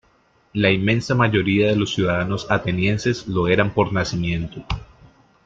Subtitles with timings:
[0.53, 4.65] La inmensa mayoría de los ciudadanos atenienses lo eran por nacimiento.